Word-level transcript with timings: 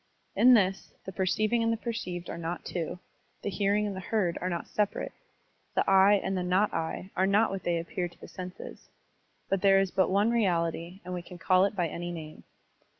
In 0.35 0.55
this, 0.55 0.95
the 1.05 1.11
perceiving 1.11 1.61
and 1.61 1.71
the 1.71 1.77
perceived 1.77 2.27
are 2.27 2.37
not 2.39 2.65
two, 2.65 2.97
the 3.43 3.51
hearing 3.51 3.85
and 3.85 3.95
the 3.95 3.99
heard 3.99 4.35
are 4.41 4.49
not 4.49 4.67
separate, 4.67 5.11
the 5.75 5.87
"I" 5.87 6.13
and 6.23 6.35
the 6.35 6.41
not 6.41 6.73
I 6.73 7.11
'* 7.13 7.15
are 7.15 7.27
not 7.27 7.51
what 7.51 7.61
they 7.61 7.77
appear 7.77 8.07
to 8.07 8.19
the 8.19 8.27
senses. 8.27 8.89
But 9.47 9.61
there 9.61 9.79
is 9.79 9.91
but 9.91 10.09
one 10.09 10.31
reality 10.31 11.01
and 11.05 11.13
we 11.13 11.21
can 11.21 11.37
call 11.37 11.65
it 11.65 11.75
by 11.75 11.87
any 11.87 12.09
name. 12.11 12.43